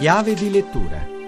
[0.00, 1.19] Chiave di lettura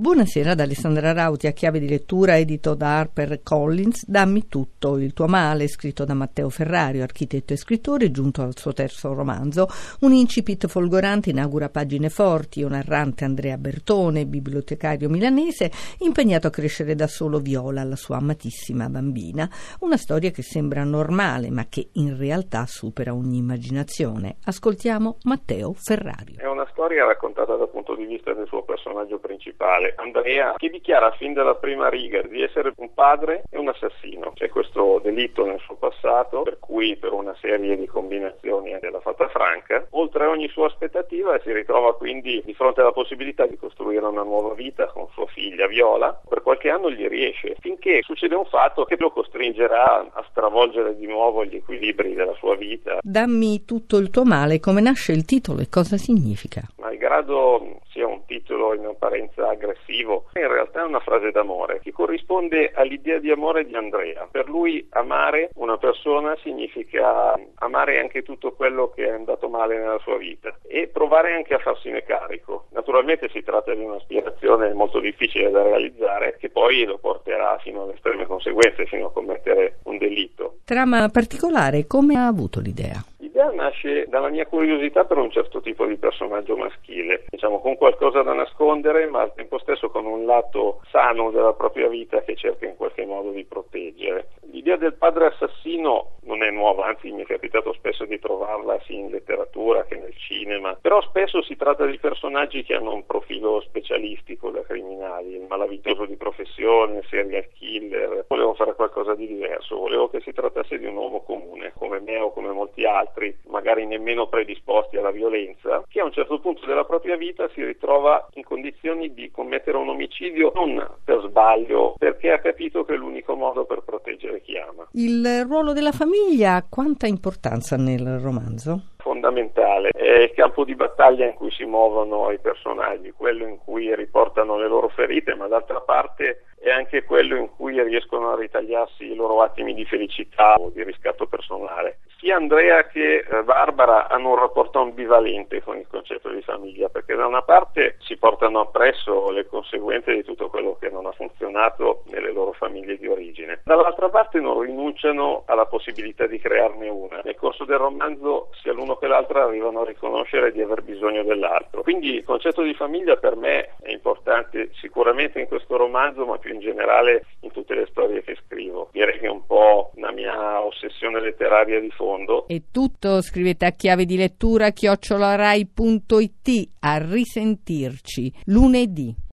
[0.00, 4.06] Buonasera ad Alessandra Rauti a chiave di lettura edito da Harper Collins.
[4.08, 8.72] Dammi tutto il tuo male scritto da Matteo Ferrario architetto e scrittore giunto al suo
[8.72, 9.68] terzo romanzo.
[10.00, 16.94] Un incipit folgorante inaugura pagine forti un narrante Andrea Bertone bibliotecario milanese impegnato a crescere
[16.94, 19.50] da solo Viola la sua amatissima bambina.
[19.80, 24.36] Una storia che sembra normale ma che in realtà supera ogni immaginazione.
[24.44, 29.89] Ascoltiamo Matteo Ferrario è una storia raccontata dal punto di vista del suo personaggio principale
[29.96, 34.32] Andrea, che dichiara fin dalla prima riga di essere un padre e un assassino.
[34.34, 39.28] C'è questo delitto nel suo passato, per cui per una serie di combinazioni della fatta
[39.28, 44.22] franca, oltre ogni sua aspettativa si ritrova quindi di fronte alla possibilità di costruire una
[44.22, 46.20] nuova vita con sua figlia Viola.
[46.28, 51.06] Per qualche anno gli riesce, finché succede un fatto che lo costringerà a stravolgere di
[51.06, 52.98] nuovo gli equilibri della sua vita.
[53.02, 56.62] Dammi tutto il tuo male, come nasce il titolo e cosa significa?
[56.78, 62.70] Malgrado sia un titolo in apparenza aggressivo, in realtà è una frase d'amore che corrisponde
[62.72, 64.28] all'idea di amore di Andrea.
[64.30, 69.98] Per lui amare una persona significa amare anche tutto quello che è andato male nella
[69.98, 72.66] sua vita e provare anche a farsene carico.
[72.70, 77.94] Naturalmente si tratta di un'aspirazione molto difficile da realizzare che poi lo porterà fino alle
[77.94, 80.58] estreme conseguenze, fino a commettere un delitto.
[80.64, 83.09] Trama particolare, come ha avuto l'idea?
[83.40, 88.20] L'idea nasce dalla mia curiosità per un certo tipo di personaggio maschile, diciamo con qualcosa
[88.20, 92.66] da nascondere, ma al tempo stesso con un lato sano della propria vita che cerca
[92.66, 94.28] in qualche modo di proteggere.
[94.50, 98.96] L'idea del padre assassino non è nuova, anzi mi è capitato spesso di trovarla sia
[98.96, 103.60] in letteratura che nel cinema, però spesso si tratta di personaggi che hanno un profilo
[103.62, 108.24] specialistico da criminali, il malavitoso di professione, il serial killer.
[108.28, 112.18] Volevo fare qualcosa di diverso, volevo che si trattasse di un uomo comune, come me
[112.18, 116.84] o come molti altri, magari nemmeno predisposti alla violenza, che a un certo punto della
[116.84, 122.38] propria vita si ritrova in condizioni di commettere un omicidio non per sbaglio, perché ha
[122.38, 124.86] capito che è l'unico modo per proteggere chi ama.
[124.92, 128.82] Il ruolo della famiglia ha quanta importanza nel romanzo?
[129.20, 133.94] Fondamentale, è il campo di battaglia in cui si muovono i personaggi, quello in cui
[133.94, 139.10] riportano le loro ferite, ma d'altra parte è anche quello in cui riescono a ritagliarsi
[139.10, 142.00] i loro attimi di felicità o di riscatto personale.
[142.18, 147.14] Sia Andrea che eh, Barbara hanno un rapporto ambivalente con il concetto di famiglia, perché
[147.14, 152.02] da una parte si portano appresso le conseguenze di tutto quello che non ha funzionato
[152.10, 157.22] nelle loro famiglie di origine, dall'altra parte non rinunciano alla possibilità di crearne una.
[157.24, 161.82] Nel corso del romanzo sia l'uno che l'altro arrivano a riconoscere di aver bisogno dell'altro.
[161.82, 166.54] Quindi il concetto di famiglia per me è importante sicuramente in questo romanzo, ma più
[166.54, 168.88] in generale in tutte le storie che scrivo.
[168.92, 172.46] Direi che è un po' una mia ossessione letteraria di fondo.
[172.48, 179.28] E tutto scrivete a chiave di lettura chiocciolarai.it a risentirci lunedì.